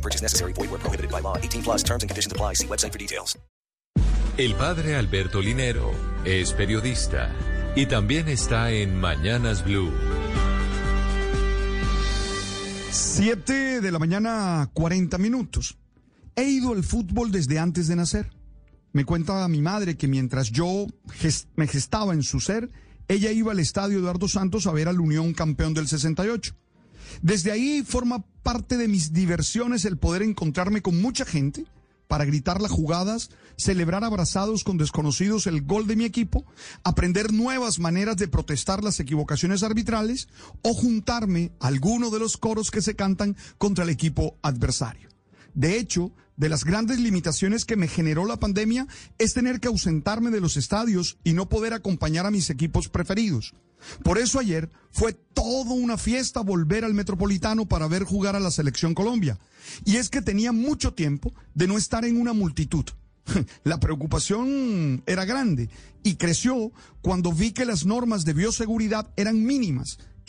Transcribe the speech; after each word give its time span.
No 0.00 0.02
purchase 0.02 0.22
necessary. 0.22 0.54
Void 0.54 0.70
where 0.70 0.80
prohibited 0.80 1.10
by 1.10 1.20
law. 1.20 1.36
18 1.36 1.62
plus 1.62 1.82
terms 1.82 2.02
and 2.02 2.08
conditions 2.08 2.32
apply. 2.32 2.54
See 2.54 2.66
website 2.66 2.92
for 2.92 2.98
details. 2.98 3.38
El 4.38 4.54
padre 4.54 4.96
Alberto 4.96 5.42
Linero 5.42 5.90
es 6.24 6.54
periodista 6.54 7.30
y 7.76 7.84
también 7.84 8.28
está 8.28 8.70
en 8.70 8.98
Mañanas 8.98 9.62
Blue. 9.62 9.92
7 12.90 13.82
de 13.82 13.92
la 13.92 13.98
mañana, 13.98 14.70
40 14.72 15.18
minutos. 15.18 15.76
He 16.34 16.44
ido 16.44 16.72
al 16.72 16.82
fútbol 16.84 17.30
desde 17.30 17.58
antes 17.58 17.86
de 17.88 17.96
nacer. 17.96 18.30
Me 18.92 19.04
cuenta 19.04 19.46
mi 19.48 19.60
madre 19.60 19.98
que 19.98 20.08
mientras 20.08 20.50
yo 20.50 20.86
me 21.56 21.66
gestaba 21.66 22.14
en 22.14 22.22
su 22.22 22.40
ser, 22.40 22.70
ella 23.08 23.30
iba 23.30 23.52
al 23.52 23.58
estadio 23.58 23.98
Eduardo 23.98 24.26
Santos 24.26 24.66
a 24.66 24.72
ver 24.72 24.88
al 24.88 25.00
Unión 25.00 25.34
campeón 25.34 25.74
del 25.74 25.86
68. 25.86 26.54
Desde 27.22 27.52
ahí 27.52 27.82
forma 27.82 28.24
parte 28.42 28.76
de 28.76 28.88
mis 28.88 29.12
diversiones 29.12 29.84
el 29.84 29.98
poder 29.98 30.22
encontrarme 30.22 30.82
con 30.82 31.00
mucha 31.00 31.24
gente 31.24 31.66
para 32.08 32.24
gritar 32.24 32.60
las 32.60 32.72
jugadas, 32.72 33.30
celebrar 33.56 34.02
abrazados 34.02 34.64
con 34.64 34.76
desconocidos 34.78 35.46
el 35.46 35.62
gol 35.62 35.86
de 35.86 35.94
mi 35.94 36.04
equipo, 36.04 36.44
aprender 36.82 37.32
nuevas 37.32 37.78
maneras 37.78 38.16
de 38.16 38.26
protestar 38.26 38.82
las 38.82 38.98
equivocaciones 38.98 39.62
arbitrales 39.62 40.26
o 40.62 40.74
juntarme 40.74 41.52
a 41.60 41.68
alguno 41.68 42.10
de 42.10 42.18
los 42.18 42.36
coros 42.36 42.72
que 42.72 42.82
se 42.82 42.96
cantan 42.96 43.36
contra 43.58 43.84
el 43.84 43.90
equipo 43.90 44.36
adversario. 44.42 45.09
De 45.54 45.78
hecho, 45.78 46.12
de 46.36 46.48
las 46.48 46.64
grandes 46.64 46.98
limitaciones 47.00 47.64
que 47.64 47.76
me 47.76 47.88
generó 47.88 48.24
la 48.24 48.38
pandemia 48.38 48.86
es 49.18 49.34
tener 49.34 49.60
que 49.60 49.68
ausentarme 49.68 50.30
de 50.30 50.40
los 50.40 50.56
estadios 50.56 51.18
y 51.22 51.34
no 51.34 51.48
poder 51.48 51.74
acompañar 51.74 52.26
a 52.26 52.30
mis 52.30 52.48
equipos 52.50 52.88
preferidos. 52.88 53.54
Por 54.02 54.18
eso 54.18 54.38
ayer 54.38 54.70
fue 54.90 55.12
toda 55.12 55.72
una 55.72 55.98
fiesta 55.98 56.40
volver 56.40 56.84
al 56.84 56.94
Metropolitano 56.94 57.66
para 57.66 57.88
ver 57.88 58.04
jugar 58.04 58.36
a 58.36 58.40
la 58.40 58.50
Selección 58.50 58.94
Colombia. 58.94 59.38
Y 59.84 59.96
es 59.96 60.08
que 60.08 60.22
tenía 60.22 60.52
mucho 60.52 60.94
tiempo 60.94 61.34
de 61.54 61.66
no 61.66 61.76
estar 61.76 62.04
en 62.04 62.20
una 62.20 62.32
multitud. 62.32 62.84
La 63.64 63.78
preocupación 63.78 65.02
era 65.06 65.24
grande 65.24 65.68
y 66.02 66.14
creció 66.16 66.72
cuando 67.02 67.32
vi 67.32 67.52
que 67.52 67.66
las 67.66 67.84
normas 67.84 68.24
de 68.24 68.32
bioseguridad 68.32 69.12
eran 69.16 69.44
mínimas, 69.44 69.98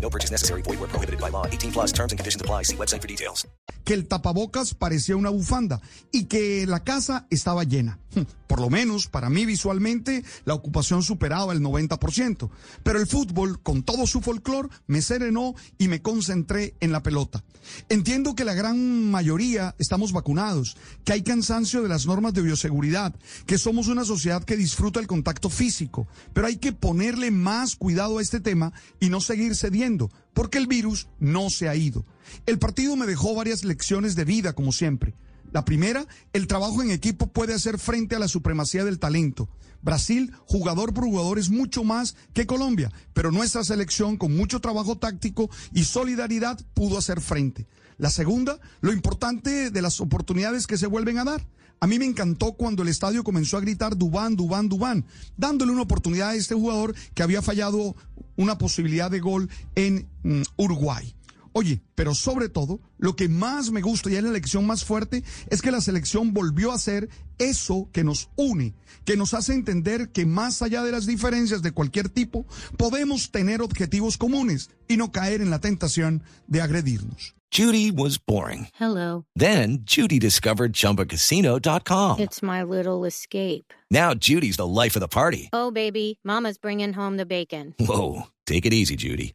No 0.00 0.10
purchase 0.10 0.32
necessary. 0.32 0.62
Void 0.62 0.80
where 0.80 0.88
prohibited 0.88 1.20
by 1.20 1.30
law. 1.30 1.46
18 1.46 1.72
plus 1.72 1.92
terms 1.92 2.12
and 2.12 2.18
conditions 2.18 2.40
apply. 2.42 2.64
See 2.64 2.76
website 2.76 3.00
for 3.00 3.06
details. 3.06 3.46
que 3.84 3.94
el 3.94 4.06
tapabocas 4.06 4.74
parecía 4.74 5.16
una 5.16 5.30
bufanda 5.30 5.80
y 6.12 6.26
que 6.26 6.64
la 6.66 6.84
casa 6.84 7.26
estaba 7.30 7.64
llena. 7.64 7.98
Por 8.46 8.60
lo 8.60 8.70
menos, 8.70 9.06
para 9.06 9.30
mí 9.30 9.46
visualmente, 9.46 10.24
la 10.44 10.54
ocupación 10.54 11.02
superaba 11.02 11.52
el 11.52 11.60
90%. 11.60 12.50
Pero 12.82 12.98
el 13.00 13.06
fútbol, 13.06 13.60
con 13.62 13.82
todo 13.82 14.06
su 14.06 14.20
folclore, 14.20 14.68
me 14.86 15.02
serenó 15.02 15.54
y 15.78 15.88
me 15.88 16.02
concentré 16.02 16.74
en 16.80 16.92
la 16.92 17.02
pelota. 17.02 17.44
Entiendo 17.88 18.34
que 18.34 18.44
la 18.44 18.54
gran 18.54 19.10
mayoría 19.10 19.74
estamos 19.78 20.12
vacunados, 20.12 20.76
que 21.04 21.12
hay 21.12 21.22
cansancio 21.22 21.82
de 21.82 21.88
las 21.88 22.06
normas 22.06 22.32
de 22.32 22.42
bioseguridad, 22.42 23.14
que 23.46 23.58
somos 23.58 23.86
una 23.88 24.04
sociedad 24.04 24.42
que 24.42 24.56
disfruta 24.56 24.98
el 24.98 25.06
contacto 25.06 25.50
físico, 25.50 26.08
pero 26.32 26.46
hay 26.46 26.56
que 26.56 26.72
ponerle 26.72 27.30
más 27.30 27.76
cuidado 27.76 28.18
a 28.18 28.22
este 28.22 28.40
tema 28.40 28.72
y 28.98 29.10
no 29.10 29.20
seguir 29.20 29.54
cediendo, 29.54 29.89
porque 30.32 30.58
el 30.58 30.66
virus 30.66 31.08
no 31.18 31.50
se 31.50 31.68
ha 31.68 31.74
ido. 31.74 32.04
El 32.46 32.58
partido 32.58 32.96
me 32.96 33.06
dejó 33.06 33.34
varias 33.34 33.64
lecciones 33.64 34.14
de 34.16 34.24
vida, 34.24 34.52
como 34.52 34.72
siempre. 34.72 35.14
La 35.52 35.64
primera, 35.64 36.06
el 36.32 36.46
trabajo 36.46 36.82
en 36.82 36.90
equipo 36.90 37.26
puede 37.26 37.54
hacer 37.54 37.78
frente 37.78 38.14
a 38.14 38.20
la 38.20 38.28
supremacía 38.28 38.84
del 38.84 39.00
talento. 39.00 39.48
Brasil, 39.82 40.32
jugador 40.44 40.92
por 40.92 41.04
jugador, 41.04 41.38
es 41.38 41.50
mucho 41.50 41.84
más 41.84 42.14
que 42.34 42.46
Colombia, 42.46 42.92
pero 43.14 43.32
nuestra 43.32 43.64
selección, 43.64 44.16
con 44.16 44.36
mucho 44.36 44.60
trabajo 44.60 44.98
táctico 44.98 45.50
y 45.72 45.84
solidaridad, 45.84 46.60
pudo 46.74 46.98
hacer 46.98 47.20
frente. 47.20 47.66
La 47.96 48.10
segunda, 48.10 48.60
lo 48.80 48.92
importante 48.92 49.70
de 49.70 49.82
las 49.82 50.00
oportunidades 50.00 50.66
que 50.66 50.78
se 50.78 50.86
vuelven 50.86 51.18
a 51.18 51.24
dar. 51.24 51.46
A 51.80 51.86
mí 51.86 51.98
me 51.98 52.04
encantó 52.04 52.52
cuando 52.52 52.82
el 52.82 52.88
estadio 52.88 53.24
comenzó 53.24 53.56
a 53.56 53.60
gritar 53.60 53.96
Dubán, 53.96 54.36
Dubán, 54.36 54.68
Dubán, 54.68 55.06
dándole 55.38 55.72
una 55.72 55.82
oportunidad 55.82 56.30
a 56.30 56.34
este 56.34 56.54
jugador 56.54 56.94
que 57.14 57.22
había 57.22 57.40
fallado 57.40 57.96
una 58.40 58.56
posibilidad 58.56 59.10
de 59.10 59.20
gol 59.20 59.50
en 59.74 60.08
mm, 60.22 60.42
Uruguay. 60.56 61.14
Oye, 61.52 61.82
pero 61.94 62.14
sobre 62.14 62.48
todo, 62.48 62.80
lo 62.98 63.16
que 63.16 63.28
más 63.28 63.70
me 63.70 63.80
gusta 63.80 64.10
y 64.10 64.16
es 64.16 64.22
la 64.22 64.30
lección 64.30 64.66
más 64.66 64.84
fuerte 64.84 65.24
es 65.48 65.62
que 65.62 65.70
la 65.70 65.80
selección 65.80 66.32
volvió 66.32 66.70
a 66.70 66.76
hacer 66.76 67.08
eso 67.38 67.88
que 67.92 68.04
nos 68.04 68.30
une, 68.36 68.74
que 69.04 69.16
nos 69.16 69.34
hace 69.34 69.54
entender 69.54 70.10
que 70.10 70.26
más 70.26 70.62
allá 70.62 70.82
de 70.82 70.92
las 70.92 71.06
diferencias 71.06 71.62
de 71.62 71.72
cualquier 71.72 72.08
tipo, 72.08 72.46
podemos 72.76 73.30
tener 73.30 73.62
objetivos 73.62 74.16
comunes 74.16 74.70
y 74.88 74.96
no 74.96 75.10
caer 75.10 75.40
en 75.40 75.50
la 75.50 75.60
tentación 75.60 76.22
de 76.46 76.60
agredirnos. 76.60 77.34
Judy 77.52 77.90
was 77.90 78.16
boring. 78.16 78.68
Hello. 78.74 79.24
Then 79.34 79.78
Judy 79.82 80.20
discovered 80.20 80.72
ChumbaCasino.com. 80.72 82.20
It's 82.20 82.42
my 82.42 82.62
little 82.62 83.04
escape. 83.04 83.74
Now 83.90 84.14
Judy's 84.14 84.56
the 84.56 84.66
life 84.66 84.94
of 84.94 85.00
the 85.00 85.08
party. 85.08 85.50
Oh, 85.52 85.72
baby, 85.72 86.20
Mama's 86.22 86.58
bringing 86.58 86.92
home 86.92 87.16
the 87.16 87.26
bacon. 87.26 87.74
Whoa, 87.80 88.28
take 88.46 88.66
it 88.66 88.72
easy, 88.72 88.94
Judy. 88.94 89.34